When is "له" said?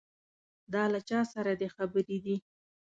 0.93-0.99